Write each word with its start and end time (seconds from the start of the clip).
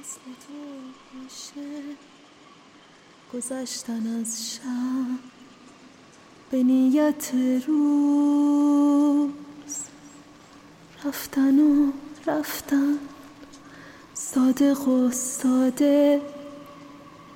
مثل 0.00 0.20
تو 0.20 0.52
باشه. 1.14 1.82
گذشتن 3.34 4.20
از 4.20 4.52
شب 4.54 5.18
به 6.50 6.62
نیت 6.62 7.30
روز. 7.66 9.30
رفتن 11.04 11.60
و 11.60 11.92
رفتن. 12.26 12.98
صادق 14.14 14.88
و 14.88 15.10
ساده 15.10 16.20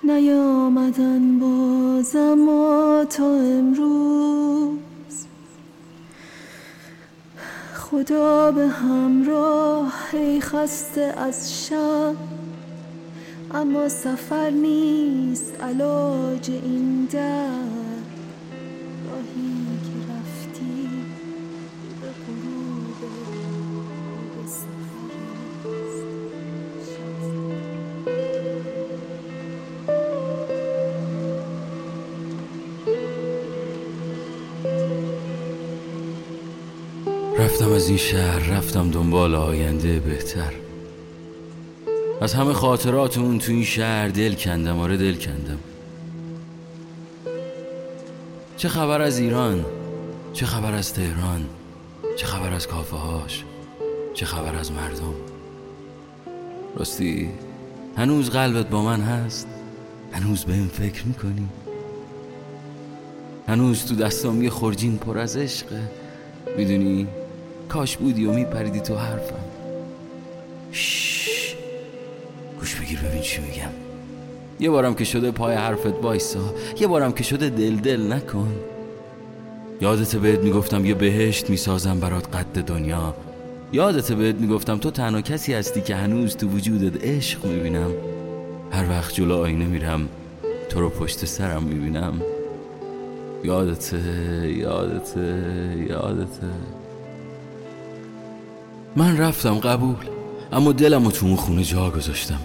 نیامدن 0.04 1.38
بازم 1.38 2.48
و 2.48 3.04
تا 3.04 3.34
امروز. 3.34 4.78
خدا 7.74 8.52
به 8.52 8.68
همراه 8.68 9.94
ای 10.12 10.40
خسته 10.40 11.14
از 11.16 11.66
شب. 11.66 12.43
اما 13.54 13.88
سفر 13.88 14.50
نیست 14.50 15.60
علاج 15.60 16.50
این 16.50 17.08
در 17.12 17.54
رفتم 37.38 37.72
از 37.72 37.88
این 37.88 37.96
شهر 37.96 38.38
رفتم 38.38 38.90
دنبال 38.90 39.34
آینده 39.34 40.00
بهتر. 40.00 40.63
از 42.20 42.34
همه 42.34 42.52
خاطرات 42.52 43.18
اون 43.18 43.38
تو 43.38 43.52
این 43.52 43.64
شهر 43.64 44.08
دل 44.08 44.34
کندم 44.34 44.78
آره 44.78 44.96
دل 44.96 45.14
کندم. 45.14 45.58
چه 48.56 48.68
خبر 48.68 49.00
از 49.00 49.18
ایران؟ 49.18 49.64
چه 50.32 50.46
خبر 50.46 50.74
از 50.74 50.94
تهران؟ 50.94 51.44
چه 52.16 52.26
خبر 52.26 52.52
از 52.52 52.66
کافه 52.66 52.96
هاش 52.96 53.44
چه 54.14 54.26
خبر 54.26 54.54
از 54.54 54.72
مردم؟ 54.72 55.14
راستی 56.76 57.30
هنوز 57.96 58.30
قلبت 58.30 58.68
با 58.68 58.82
من 58.82 59.00
هست؟ 59.00 59.48
هنوز 60.12 60.44
به 60.44 60.52
این 60.52 60.68
فکر 60.68 61.06
می‌کنی؟ 61.06 61.48
هنوز 63.48 63.84
تو 63.84 63.94
دستام 63.94 64.42
یه 64.42 64.50
خورجین 64.50 64.98
پر 64.98 65.18
از 65.18 65.36
عشقه 65.36 65.80
می‌دونی؟ 66.56 67.06
کاش 67.68 67.96
بودی 67.96 68.26
و 68.26 68.32
میپریدی 68.32 68.80
تو 68.80 68.96
حرفم. 68.96 69.44
شش. 70.72 71.33
بگیر 72.94 73.08
ببین 73.08 73.22
چی 73.22 73.40
میگم. 73.40 73.70
یه 74.60 74.70
بارم 74.70 74.94
که 74.94 75.04
شده 75.04 75.30
پای 75.30 75.54
حرفت 75.54 76.00
بایسا 76.00 76.54
یه 76.80 76.86
بارم 76.86 77.12
که 77.12 77.22
شده 77.22 77.48
دل 77.48 77.76
دل 77.76 78.12
نکن. 78.12 78.52
یادت 79.80 80.16
بهت 80.16 80.38
می‌گفتم 80.38 80.84
یه 80.84 80.94
بهشت 80.94 81.50
می‌سازم 81.50 82.00
برات 82.00 82.36
قد 82.36 82.64
دنیا. 82.64 83.14
یادت 83.72 84.12
بهت 84.12 84.34
می‌گفتم 84.34 84.78
تو 84.78 84.90
تنها 84.90 85.20
کسی 85.20 85.54
هستی 85.54 85.80
که 85.80 85.96
هنوز 85.96 86.36
تو 86.36 86.48
وجودت 86.48 87.04
عشق 87.04 87.46
می‌بینم. 87.46 87.90
هر 88.72 88.90
وقت 88.90 89.14
جلو 89.14 89.36
آینه 89.36 89.64
میرم 89.64 90.08
تو 90.68 90.80
رو 90.80 90.88
پشت 90.88 91.24
سرم 91.24 91.62
می‌بینم. 91.62 92.22
یادته 93.44 94.00
یادته 94.56 95.44
یادته 95.88 96.46
من 98.96 99.18
رفتم 99.18 99.54
قبول 99.54 99.96
اما 100.52 100.72
دلم 100.72 101.10
تو 101.10 101.26
اون 101.26 101.36
خونه 101.36 101.64
جا 101.64 101.90
گذاشتم. 101.90 102.40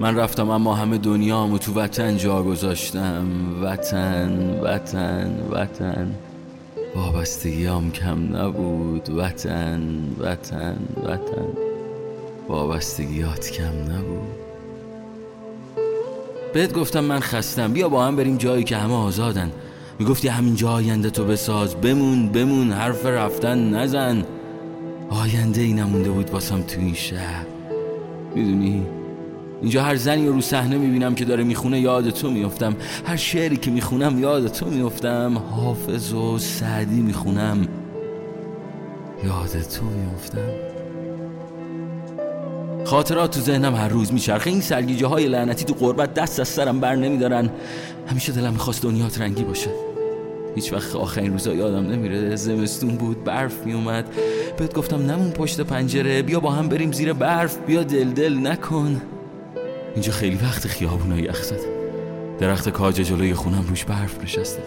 من 0.00 0.16
رفتم 0.16 0.50
اما 0.50 0.74
همه 0.74 0.98
دنیامو 0.98 1.58
تو 1.58 1.72
وطن 1.74 2.16
جا 2.16 2.42
گذاشتم. 2.42 3.26
وطن 3.62 4.60
وطن 4.62 5.30
وطن. 5.50 6.14
وابستگیام 6.96 7.90
کم 7.90 8.36
نبود. 8.36 9.10
وطن 9.10 9.80
وطن 10.20 10.76
وطن. 11.04 11.48
وابستگیات 12.48 13.50
کم 13.50 13.92
نبود. 13.92 14.28
بهت 16.52 16.72
گفتم 16.72 17.04
من 17.04 17.20
خستم. 17.20 17.72
بیا 17.72 17.88
با 17.88 18.04
هم 18.04 18.16
بریم 18.16 18.36
جایی 18.36 18.64
که 18.64 18.76
همه 18.76 18.94
آزادن. 18.94 19.50
می‌گفتی 19.98 20.28
همین 20.28 20.54
جا 20.54 20.70
آینده 20.70 21.10
تو 21.10 21.24
بساز. 21.24 21.74
بمون 21.74 22.28
بمون 22.28 22.72
حرف 22.72 23.06
رفتن 23.06 23.74
نزن. 23.74 24.24
آینده 25.10 25.60
ای 25.60 25.72
نمونده 25.72 26.10
بود 26.10 26.30
واسم 26.30 26.62
تو 26.62 26.80
این 26.80 26.94
شهر. 26.94 27.46
می‌دونی؟ 28.34 28.86
اینجا 29.64 29.82
هر 29.82 29.96
زنی 29.96 30.26
رو 30.26 30.40
صحنه 30.40 30.78
می‌بینم 30.78 31.14
که 31.14 31.24
داره 31.24 31.44
می‌خونه 31.44 31.80
یاد 31.80 32.10
تو 32.10 32.30
میفتم 32.30 32.76
هر 33.04 33.16
شعری 33.16 33.56
که 33.56 33.70
می‌خونم 33.70 34.18
یاد 34.18 34.48
تو 34.48 34.66
میفتم 34.66 35.38
حافظ 35.38 36.12
و 36.12 36.38
سعدی 36.38 37.00
می‌خونم 37.00 37.68
یاد 39.24 39.62
تو 39.62 39.84
میفتم 39.84 40.38
خاطرات 42.84 43.30
تو 43.30 43.40
ذهنم 43.40 43.74
هر 43.74 43.88
روز 43.88 44.12
میچرخه. 44.12 44.50
این 44.50 44.60
سرگیجه 44.60 45.06
های 45.06 45.28
لعنتی 45.28 45.64
تو 45.64 45.74
قربت 45.74 46.14
دست 46.14 46.40
از 46.40 46.48
سرم 46.48 46.80
بر 46.80 46.94
نمیدارن. 46.94 47.50
همیشه 48.06 48.32
دلم 48.32 48.52
می‌خواست 48.52 48.82
دنیات 48.82 49.20
رنگی 49.20 49.44
باشه. 49.44 49.70
هیچ 50.54 50.72
وقت 50.72 50.96
آخرین 50.96 51.32
روزا 51.32 51.54
یادم 51.54 51.86
نمیره. 51.86 52.36
زمستون 52.36 52.96
بود 52.96 53.24
برف 53.24 53.66
میومد 53.66 54.04
بهت 54.58 54.74
گفتم 54.74 55.10
نمون 55.10 55.30
پشت 55.30 55.60
پنجره. 55.60 56.22
بیا 56.22 56.40
با 56.40 56.50
هم 56.50 56.68
بریم 56.68 56.92
زیر 56.92 57.12
برف. 57.12 57.58
بیا 57.66 57.82
دل 57.82 58.10
دل 58.10 58.46
نکن. 58.46 59.02
اینجا 59.94 60.12
خیلی 60.12 60.36
وقت 60.36 60.66
خیابونا 60.66 61.18
یخ 61.18 61.42
زد 61.42 61.60
درخت 62.38 62.68
کاج 62.68 62.94
جلوی 62.94 63.34
خونم 63.34 63.64
روش 63.68 63.84
برف 63.84 64.22
نشسته. 64.22 64.62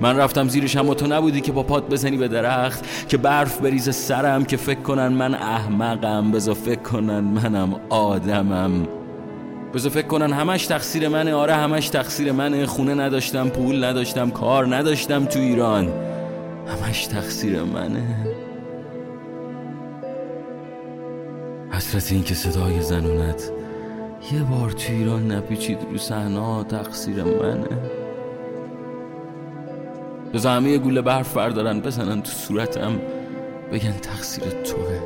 من 0.00 0.16
رفتم 0.16 0.48
زیرش 0.48 0.76
اما 0.76 0.94
تو 0.94 1.06
نبودی 1.06 1.40
که 1.40 1.52
با 1.52 1.62
پات 1.62 1.88
بزنی 1.88 2.16
به 2.16 2.28
درخت 2.28 3.08
که 3.08 3.16
برف 3.16 3.58
بریز 3.58 3.94
سرم 3.94 4.44
که 4.44 4.56
فکر 4.56 4.80
کنن 4.80 5.08
من 5.08 5.34
احمقم. 5.34 6.30
بزا 6.30 6.54
فکر 6.54 6.80
کنن 6.80 7.20
منم 7.20 7.80
آدمم. 7.88 8.88
بزا 9.74 9.90
فکر 9.90 10.06
کنن 10.06 10.32
همش 10.32 10.66
تقصیر 10.66 11.08
منه. 11.08 11.34
آره 11.34 11.54
همش 11.54 11.88
تقصیر 11.88 12.32
منه. 12.32 12.66
خونه 12.66 12.94
نداشتم 12.94 13.48
پول 13.48 13.84
نداشتم 13.84 14.30
کار 14.30 14.76
نداشتم 14.76 15.24
تو 15.24 15.38
ایران. 15.38 15.92
همش 16.66 17.06
تقصیر 17.06 17.62
منه. 17.62 18.26
حسرت 21.70 22.12
این 22.12 22.24
که 22.24 22.34
صدای 22.34 22.82
زنونت 22.82 23.61
یه 24.30 24.42
بار 24.42 24.70
تو 24.70 24.92
ایران 24.92 25.32
نپیچید 25.32 25.78
رو 25.90 25.98
صحنه 25.98 26.64
تقصیر 26.64 27.24
منه. 27.24 27.66
بزا 30.34 30.50
همه 30.50 30.78
گوله 30.78 31.00
برف 31.00 31.36
بردارن 31.36 31.80
بزنن 31.80 32.22
تو 32.22 32.30
صورتم. 32.30 33.00
بگن 33.72 33.92
تقصیر 33.92 34.44
توه. 34.44 35.00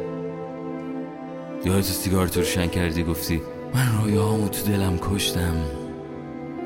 یادت 1.65 1.83
سیگار 1.83 2.27
تو 2.27 2.41
روشن 2.41 2.67
کردی 2.67 3.03
گفتی 3.03 3.43
من 3.75 4.03
رویاهامو 4.03 4.49
تو 4.49 4.67
دلم 4.67 4.99
کشتم. 4.99 5.57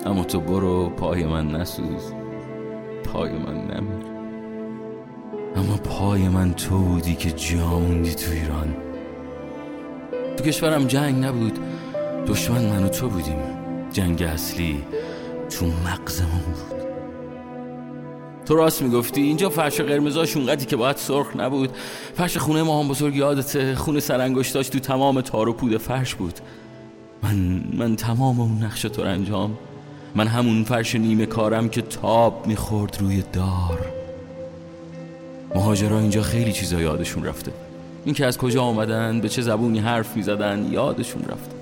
اما 0.07 0.25
تو 0.25 0.41
برو 0.41 0.91
پای 0.91 1.27
من 1.27 1.49
نسوز. 1.49 2.13
پای 3.05 3.33
من 3.33 3.55
نمیر 3.55 4.11
اما 5.57 5.77
پای 5.77 6.29
من 6.29 6.55
تو 6.55 6.79
بودی 6.79 7.15
که 7.15 7.31
جاموندی 7.31 8.15
تو 8.15 8.33
ایران. 8.33 8.77
تو 10.37 10.45
کشورم 10.45 10.85
جنگ 10.87 11.25
نبود. 11.25 11.59
دشمن 12.27 12.65
من 12.65 12.85
و 12.85 12.89
تو 12.89 13.09
بودیم؟ 13.09 13.39
جنگ 13.93 14.23
اصلی 14.23 14.85
تو 15.51 15.67
مغزمون 15.67 16.41
بود. 16.41 16.81
تو 18.47 18.55
راست 18.55 18.83
می‌گفتی 18.83 19.21
اینجا 19.21 19.51
فرش 19.51 19.81
قرمزاش 19.81 20.37
اونقدی 20.37 20.65
که 20.65 20.77
باید 20.77 20.97
سرخ 20.97 21.37
نبود. 21.37 21.71
فرش 22.15 22.37
خونه 22.37 22.63
ما 22.63 22.83
هم 22.83 22.89
بزرگ 22.89 23.17
یادته. 23.17 23.75
خونه 23.75 24.01
سرانگشتاش 24.01 24.69
تو 24.69 24.79
تمام 24.79 25.21
تار 25.21 25.49
و 25.49 25.53
پود 25.53 25.77
فرش 25.77 26.15
بود. 26.15 26.41
من 27.23 27.65
من 27.79 27.97
تمام 27.97 28.41
اون 28.41 28.63
نقش 28.63 28.83
تو 28.83 29.03
انجام. 29.03 29.59
من 30.15 30.27
همون 30.27 30.65
فرش 30.65 30.95
نیمه 30.95 31.27
کارم 31.27 31.69
که 31.69 31.83
تاب 31.83 32.47
می‌خورد 32.47 32.97
روی 33.01 33.23
دار. 33.33 33.93
مهاجرا 35.55 35.99
اینجا 35.99 36.23
خیلی 36.23 36.53
چیزا 36.53 36.81
یادشون 36.81 37.25
رفته. 37.25 37.53
اینکه 38.05 38.27
از 38.27 38.39
کجا 38.39 38.63
آمدن 38.63 39.21
به 39.21 39.29
چه 39.29 39.43
زبونی 39.43 39.79
حرف 39.79 40.17
می‌زدن 40.17 40.69
یادشون 40.73 41.23
رفته. 41.23 41.60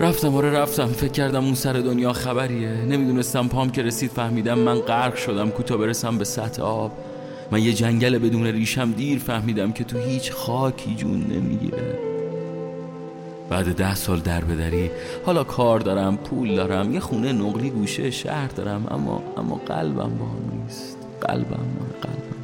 رفتم 0.00 0.36
آره 0.36 0.50
رفتم. 0.50 0.86
فکر 0.86 1.12
کردم 1.12 1.44
اون 1.44 1.54
سر 1.54 1.72
دنیا 1.72 2.12
خبریه. 2.12 2.68
نمی‌دونستم 2.68 3.48
پام 3.48 3.70
که 3.70 3.82
رسید 3.82 4.10
فهمیدم 4.10 4.58
من 4.58 4.78
غرق 4.78 5.16
شدم. 5.16 5.50
کوتا 5.50 5.76
برسم 5.76 6.18
به 6.18 6.24
سطح 6.24 6.62
آب. 6.62 6.92
من 7.50 7.62
یه 7.62 7.72
جنگل 7.72 8.18
بدون 8.18 8.46
ریشم 8.46 8.92
دیر 8.92 9.18
فهمیدم 9.18 9.72
که 9.72 9.84
تو 9.84 9.98
هیچ 9.98 10.32
خاکی 10.32 10.94
جون 10.94 11.26
نمی‌گیره. 11.30 11.98
بعد 13.50 13.74
ده 13.74 13.94
سال 13.94 14.20
در 14.20 14.44
بدری 14.44 14.90
حالا 15.26 15.44
کار 15.44 15.80
دارم 15.80 16.16
پول 16.16 16.56
دارم 16.56 16.94
یه 16.94 17.00
خونه 17.00 17.32
نقلی 17.32 17.70
گوشه 17.70 18.10
شهر 18.10 18.48
دارم 18.48 18.86
اما 18.90 19.22
اما 19.36 19.60
قلبم 19.66 20.18
با 20.18 20.26
نیست. 20.52 20.96
قلبم 21.20 21.66
قلبم. 22.02 22.36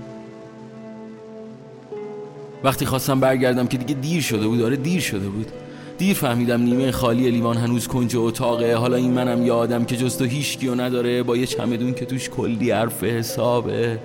وقتی 2.65 2.87
خواستم 2.87 3.21
برگردم 3.21 3.67
که 3.67 3.79
دیگه 3.79 4.01
دیر 4.01 4.23
شده 4.23 4.47
بود 4.47 4.63
آره 4.63 4.77
دیر 4.77 5.01
شده 5.01 5.29
بود. 5.29 5.53
دیر 5.99 6.17
فهمیدم 6.17 6.63
نیمه 6.63 6.91
خالی 6.91 7.31
لیوان 7.31 7.57
هنوز 7.57 7.89
کنج 7.89 8.17
اتاقه. 8.17 8.77
حالا 8.77 8.97
این 8.97 9.11
منم 9.11 9.47
یادم 9.47 9.85
که 9.85 9.97
جز 9.97 10.17
تو 10.17 10.25
هیچ 10.25 10.59
کیو 10.59 10.75
نداره. 10.75 11.23
با 11.23 11.37
یه 11.37 11.47
چمدون 11.47 11.95
که 11.95 12.05
توش 12.05 12.31
کلی 12.31 12.71
حرف 12.71 13.05
حسابه. 13.05 13.99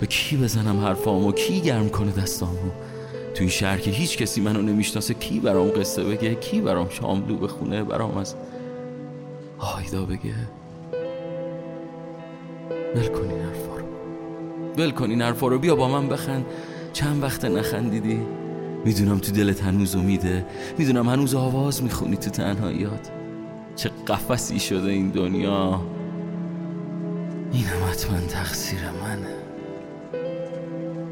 به 0.00 0.06
کی 0.06 0.36
بزنم 0.36 0.80
حرفامو؟ 0.80 1.32
کی 1.32 1.60
گرم 1.60 1.88
کنه 1.88 2.12
دستامو؟ 2.12 2.70
تو 3.34 3.40
این 3.40 3.48
شهر 3.48 3.78
که 3.78 3.90
هیچ 3.90 4.18
کسی 4.18 4.40
منو 4.40 4.62
نمی‌شناسه 4.62 5.14
کی 5.14 5.40
برام 5.40 5.70
قصه 5.70 6.04
بگه؟ 6.04 6.34
کی 6.34 6.60
برام 6.60 6.88
شاملو 6.90 7.36
بخونه؟ 7.36 7.84
برام 7.84 8.16
از 8.16 8.34
آیدا 9.58 10.04
بگه؟ 10.04 10.34
ول 12.94 13.06
کن 13.06 13.30
این 13.30 13.40
حرفا 13.40 13.76
رو. 13.76 13.86
ول 14.78 14.90
کن 14.90 15.10
این 15.10 15.22
حرفا 15.22 15.48
رو. 15.48 15.58
بیا 15.58 15.76
با 15.76 15.88
من 15.88 16.08
بخند. 16.08 16.44
چند 16.92 17.22
وقت 17.22 17.44
نخندیدی؟ 17.44 18.20
می‌دونم 18.84 19.18
تو 19.18 19.32
دلت 19.32 19.62
هنوز 19.62 19.96
امیده. 19.96 20.46
می‌دونم 20.78 21.08
هنوز 21.08 21.34
آواز 21.34 21.82
می‌خونی 21.82 22.16
تو 22.16 22.30
تنهاییات 22.30 23.10
چه 23.76 23.90
قفسی 24.06 24.58
شده 24.58 24.90
این 24.90 25.10
دنیا. 25.10 25.80
این 27.52 27.64
هم 27.64 27.90
حتما 27.90 28.18
تقصیر 28.28 28.80
منه. 29.02 29.34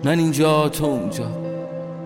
من 0.05 0.19
اینجا 0.19 0.69
تو 0.69 0.85
اونجا. 0.85 1.31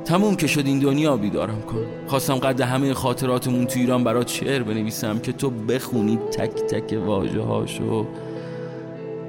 تموم 0.05 0.37
که 0.37 0.47
شد 0.47 0.67
این 0.67 0.79
دنیا 0.79 1.17
بیدارم 1.17 1.63
کن. 1.63 1.87
خواستم 2.07 2.35
قد 2.35 2.61
همه 2.61 2.95
خاطراتمون 2.95 3.67
تو 3.67 3.81
ایران 3.81 4.05
برات 4.05 4.29
شعر 4.29 4.63
بنویسم 4.63 5.19
که 5.19 5.33
تو 5.33 5.51
بخونی 5.51 6.17
تک 6.17 6.51
تک 6.51 6.99
واجه 7.07 7.41
هاشو 7.41 8.07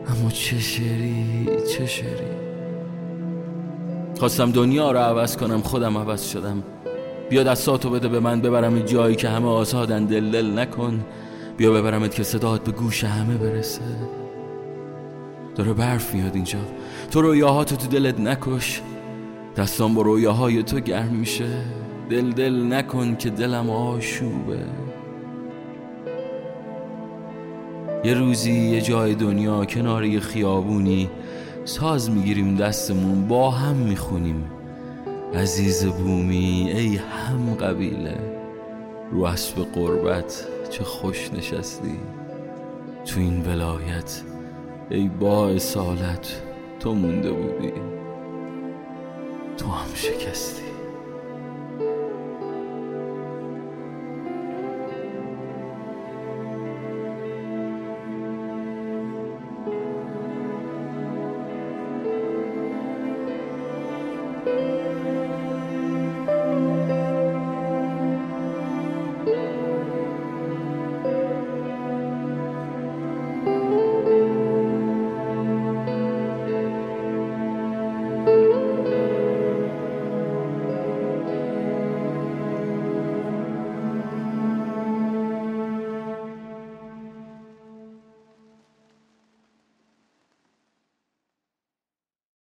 اما 0.08 0.30
چه 0.30 0.60
شعری 0.60 1.48
چه 1.70 1.86
شعری؟ 1.86 2.47
خواستم 4.20 4.52
دنیا 4.52 4.92
رو 4.92 5.00
عوض 5.00 5.38
کنم 5.38 5.62
خودم 5.62 5.98
عوض 5.98 6.24
شدم. 6.24 6.64
بیا 7.30 7.44
دستاتو 7.44 7.90
بده 7.90 8.08
به 8.08 8.20
من 8.20 8.42
ببرم 8.42 8.80
جایی 8.80 9.16
که 9.16 9.30
همه 9.30 9.48
آزادن 9.48 10.06
دل 10.06 10.32
دل 10.32 10.60
نکن. 10.60 11.06
بیا 11.58 11.72
ببرمت 11.72 12.16
که 12.16 12.24
صدات 12.24 12.64
به 12.64 12.72
گوش 12.72 13.04
همه 13.04 13.38
برسه. 13.38 13.82
داره 15.56 15.74
برف 15.74 16.14
میاد 16.14 16.36
اینجا. 16.36 16.60
تو 17.12 17.22
رویاهاتو 17.22 17.76
تو 17.76 17.88
دلت 17.88 18.20
نکش. 18.20 18.82
دستان 19.58 19.94
با 19.94 20.02
رویاهای 20.02 20.64
تو 20.64 20.80
گرم 20.80 21.14
میشه. 21.14 21.50
دل 22.10 22.32
دل 22.32 22.74
نکن 22.74 23.16
که 23.16 23.30
دلم 23.30 23.70
آشوبه. 23.70 24.60
یه 28.04 28.14
روزی 28.14 28.52
یه 28.52 28.82
جای 28.82 29.16
دنیا 29.16 29.66
کنار 29.66 30.06
یه 30.06 30.20
خیابونی. 30.20 31.10
ساز 31.68 32.10
می‌گیریم 32.12 32.56
دستمون 32.56 33.28
با 33.28 33.52
هم 33.52 33.76
می‌خونیم. 33.76 34.52
عزیز 35.34 35.86
بومی 35.86 36.72
ای 36.76 36.96
هم 36.96 37.54
قبیله 37.54 38.18
رو 39.12 39.24
اسب 39.24 39.64
قربت 39.74 40.48
چه 40.70 40.84
خوش 40.84 41.34
نشستی. 41.34 42.00
تو 43.06 43.20
این 43.20 43.46
ولایت 43.46 44.22
ای 44.90 45.10
با 45.20 45.50
اصالت 45.50 46.42
تو 46.80 46.94
مونده 46.94 47.32
بودی. 47.32 47.74
تو 49.58 49.68
هم 49.68 49.96
شکستی. 49.96 50.77